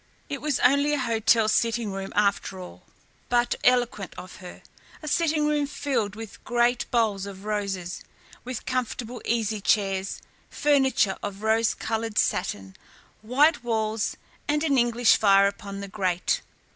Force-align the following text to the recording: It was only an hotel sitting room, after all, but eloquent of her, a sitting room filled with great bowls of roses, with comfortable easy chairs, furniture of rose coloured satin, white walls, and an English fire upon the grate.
It 0.29 0.41
was 0.41 0.59
only 0.61 0.93
an 0.93 1.01
hotel 1.01 1.47
sitting 1.47 1.91
room, 1.91 2.11
after 2.15 2.59
all, 2.59 2.87
but 3.29 3.53
eloquent 3.63 4.15
of 4.17 4.37
her, 4.37 4.63
a 5.03 5.07
sitting 5.07 5.45
room 5.45 5.67
filled 5.67 6.15
with 6.15 6.43
great 6.43 6.89
bowls 6.89 7.27
of 7.27 7.45
roses, 7.45 8.01
with 8.43 8.65
comfortable 8.65 9.21
easy 9.25 9.61
chairs, 9.61 10.19
furniture 10.49 11.17
of 11.21 11.43
rose 11.43 11.75
coloured 11.75 12.17
satin, 12.17 12.75
white 13.21 13.63
walls, 13.63 14.17
and 14.47 14.63
an 14.63 14.75
English 14.79 15.17
fire 15.17 15.45
upon 15.45 15.81
the 15.81 15.87
grate. 15.87 16.41